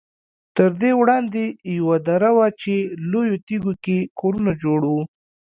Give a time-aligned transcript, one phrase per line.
[0.57, 1.43] تر دې وړاندې
[1.77, 2.75] یوه دره وه چې
[3.11, 5.01] لویو تیږو کې کورونه جوړ وو.